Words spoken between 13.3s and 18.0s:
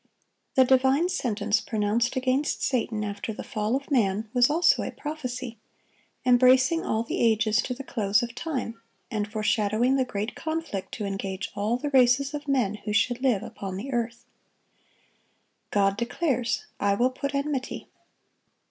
upon the earth. God declares, "I will put enmity."